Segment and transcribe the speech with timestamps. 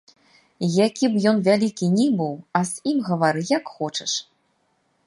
[0.85, 4.19] Які б ён вялікі ні быў, а з ім гавары як хочаш.